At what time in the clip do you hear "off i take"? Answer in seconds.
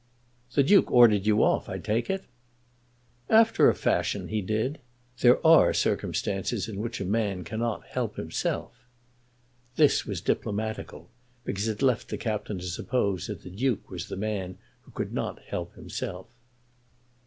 1.43-2.09